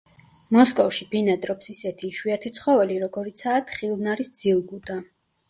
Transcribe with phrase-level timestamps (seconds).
[0.55, 4.99] მოსკოვში ბინადრობს ისეთი იშვიათი ცხოველი, როგორიცაა თხილნარის ძილგუდა.